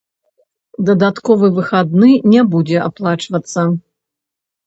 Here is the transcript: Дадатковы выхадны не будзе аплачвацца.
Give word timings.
Дадатковы 0.87 1.47
выхадны 1.57 2.09
не 2.33 2.41
будзе 2.53 2.77
аплачвацца. 2.87 3.61